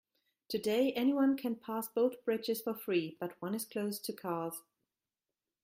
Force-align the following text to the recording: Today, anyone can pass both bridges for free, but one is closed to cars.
Today, 0.49 0.93
anyone 0.93 1.37
can 1.37 1.55
pass 1.55 1.87
both 1.87 2.25
bridges 2.25 2.59
for 2.59 2.73
free, 2.73 3.17
but 3.19 3.39
one 3.39 3.53
is 3.53 3.65
closed 3.65 4.03
to 4.05 4.13
cars. 4.13 4.63